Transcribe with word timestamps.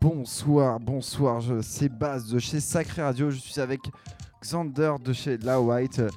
Bonsoir, 0.00 0.80
bonsoir, 0.80 1.42
c'est 1.62 1.88
Baz 1.90 2.28
de 2.30 2.38
chez 2.38 2.58
Sacré 2.60 3.02
Radio, 3.02 3.30
je 3.30 3.38
suis 3.38 3.60
avec 3.60 3.80
Xander 4.42 4.94
de 5.04 5.12
chez 5.12 5.36
La 5.38 5.60
White, 5.60 5.98
euh, 5.98 6.08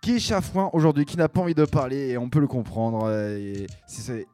qui 0.00 0.12
est 0.12 0.18
chafouin 0.20 0.70
aujourd'hui, 0.72 1.04
qui 1.04 1.16
n'a 1.16 1.28
pas 1.28 1.40
envie 1.40 1.54
de 1.54 1.64
parler 1.64 2.10
et 2.10 2.18
on 2.18 2.28
peut 2.28 2.38
le 2.38 2.46
comprendre. 2.46 3.04
euh, 3.06 3.66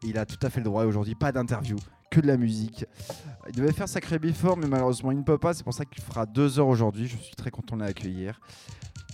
il 0.02 0.18
a 0.18 0.27
tout 0.27 0.36
à 0.43 0.50
fait 0.50 0.61
le 0.61 0.64
droit 0.64 0.84
aujourd'hui, 0.84 1.14
pas 1.14 1.32
d'interview, 1.32 1.77
que 2.11 2.20
de 2.20 2.27
la 2.27 2.36
musique. 2.36 2.84
Il 3.48 3.55
devait 3.55 3.73
faire 3.73 3.89
Sacré 3.89 4.18
Before, 4.18 4.59
mais 4.59 4.66
malheureusement 4.66 5.11
il 5.11 5.18
ne 5.18 5.24
peut 5.24 5.38
pas, 5.38 5.54
c'est 5.54 5.64
pour 5.64 5.74
ça 5.74 5.86
qu'il 5.86 6.02
fera 6.02 6.27
deux 6.27 6.59
heures 6.59 6.68
aujourd'hui, 6.68 7.06
je 7.06 7.16
suis 7.16 7.34
très 7.34 7.50
content 7.50 7.77
de 7.79 7.82
l'accueillir. 7.82 8.40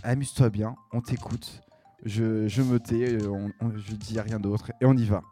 Amuse-toi 0.02 0.50
bien, 0.50 0.74
on 0.92 1.00
t'écoute, 1.00 1.60
je, 2.04 2.48
je 2.48 2.62
me 2.62 2.80
tais, 2.80 3.12
euh, 3.14 3.28
on- 3.30 3.52
on- 3.64 3.76
je 3.76 3.92
dis 3.94 4.18
rien 4.20 4.40
d'autre 4.40 4.72
et 4.80 4.86
on 4.86 4.96
y 4.96 5.04
va. 5.04 5.22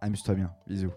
Amuse-toi 0.00 0.34
bien, 0.34 0.50
bisous. 0.66 0.90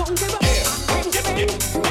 Don't 0.00 0.16
give 0.18 1.84
up. 1.84 1.89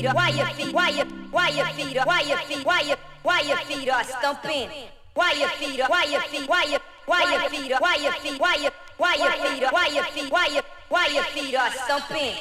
feet 0.00 0.08
are, 0.08 0.14
why 0.14 0.28
your 0.30 0.46
feet, 0.46 0.74
why 0.74 0.88
your, 0.88 1.04
why 1.30 1.48
your 1.48 1.66
feet 1.66 1.96
are, 1.98 2.06
why 2.06 2.20
your 2.22 2.38
feet, 2.38 2.64
why 2.64 2.80
your, 2.80 2.96
why 3.22 3.40
your 3.40 3.56
feet 3.58 3.88
are 3.88 4.04
stumping. 4.04 4.68
Why 5.14 5.32
your 5.32 5.48
feet 5.48 5.80
are, 5.80 5.88
why 5.88 6.04
your 6.04 6.20
feet, 6.22 6.48
why 6.48 6.64
your, 6.64 6.80
why 7.06 7.30
your 7.30 7.50
feet 7.50 7.72
are, 7.72 7.80
why 7.80 7.96
your 7.96 8.12
feet, 8.12 8.40
why 8.40 8.54
your, 8.56 8.70
why 8.96 9.14
your 9.14 9.32
feet 9.32 9.62
are, 9.64 9.72
why 9.72 9.86
your 9.88 10.04
feet, 10.04 10.32
why 10.32 10.46
your, 10.46 10.62
why 10.88 11.06
your 11.08 11.24
feet 11.24 11.54
are 11.54 11.70
stumping. 11.72 12.34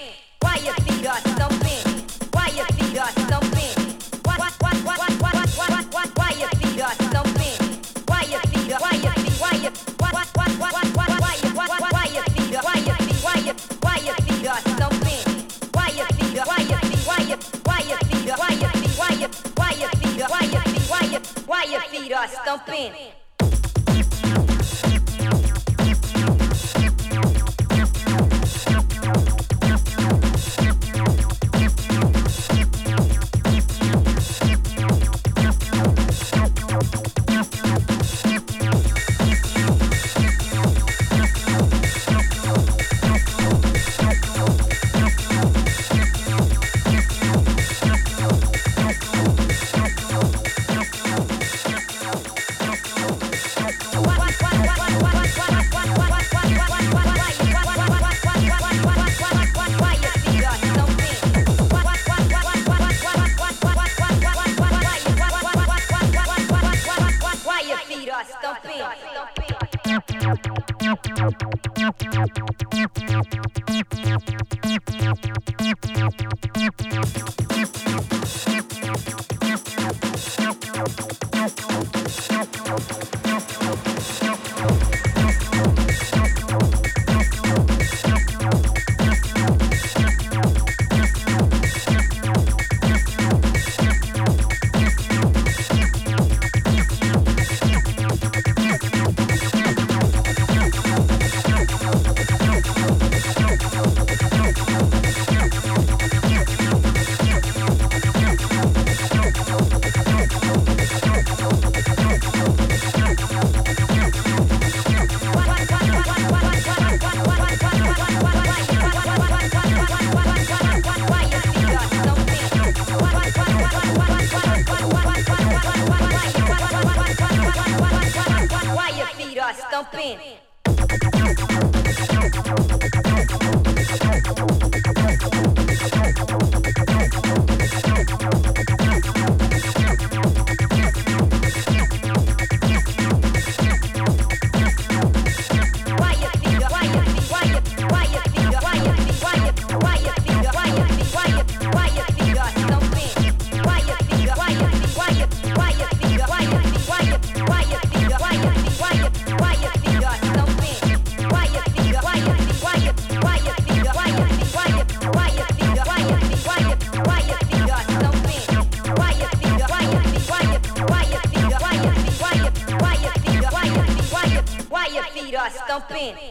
stop. 175.80 176.29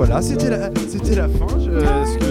Voilà, 0.00 0.22
c'était 0.22 0.48
la, 0.48 0.70
c'était 0.88 1.14
la 1.14 1.28
fin. 1.28 1.46
Je, 1.60 1.70
parce 1.78 2.16
que 2.16 2.29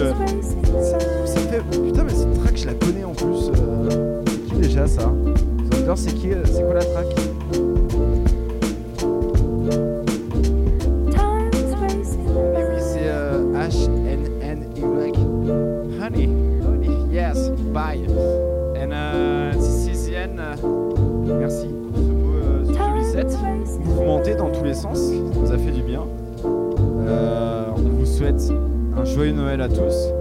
Noël 29.50 29.62
à 29.62 29.68
tous. 29.68 30.12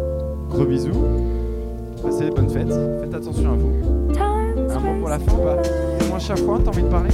Gros 0.50 0.66
bisous. 0.66 0.90
Passez 2.02 2.32
de 2.32 2.32
bonnes 2.32 2.50
fêtes. 2.50 2.74
Faites 3.00 3.14
attention 3.14 3.52
à 3.52 3.56
vous. 3.56 3.72
Un 4.18 4.80
mot 4.80 5.00
pour 5.00 5.10
la 5.10 5.20
fin 5.20 5.34
ou 5.34 5.44
pas? 5.44 5.58
Dis-moi 6.00 6.18
chaque 6.18 6.40
fois, 6.40 6.58
t'as 6.64 6.72
envie 6.72 6.82
de 6.82 6.88
parler? 6.88 7.12